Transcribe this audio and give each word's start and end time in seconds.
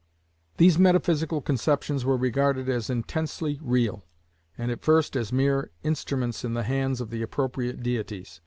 These 0.57 0.79
metaphysical 0.79 1.41
conceptions 1.41 2.03
were 2.03 2.17
regarded 2.17 2.67
as 2.67 2.89
intensely 2.89 3.59
real, 3.61 4.03
and 4.57 4.71
at 4.71 4.81
first 4.81 5.15
as 5.15 5.31
mere 5.31 5.69
instruments 5.83 6.43
in 6.43 6.55
the 6.55 6.63
hands 6.63 7.01
of 7.01 7.11
the 7.11 7.21
appropriate 7.21 7.83
deities. 7.83 8.39